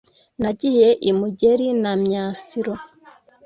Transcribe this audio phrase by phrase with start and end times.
[0.41, 2.73] Nagiye i Mugeri na Myasiro